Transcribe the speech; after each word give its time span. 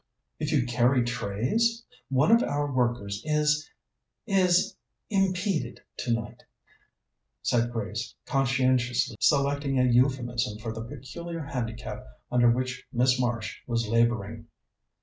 "If 0.39 0.51
you'd 0.51 0.67
carry 0.67 1.03
trays? 1.03 1.85
One 2.09 2.31
of 2.31 2.41
our 2.41 2.71
workers 2.73 3.21
is 3.23 3.69
is 4.25 4.75
impeded 5.11 5.81
tonight," 5.95 6.41
said 7.43 7.71
Grace, 7.71 8.15
conscientiously 8.25 9.17
selecting 9.19 9.77
a 9.77 9.83
euphemism 9.83 10.57
for 10.57 10.73
the 10.73 10.83
peculiar 10.85 11.43
handicap 11.43 12.03
under 12.31 12.49
which 12.49 12.83
Miss 12.91 13.19
Marsh 13.19 13.59
was 13.67 13.87
labouring. 13.87 14.47